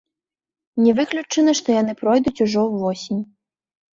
Не 0.83 0.93
выключана, 0.99 1.51
што 1.59 1.67
яны 1.81 1.93
пройдуць 2.01 2.43
ужо 2.45 2.59
ўвосень. 2.71 3.23